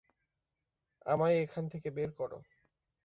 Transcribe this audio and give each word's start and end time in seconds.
আমায় 1.05 1.35
এখানে 1.41 1.67
থেকে 1.69 1.89
বের 1.91 2.09
করো। 2.11 2.37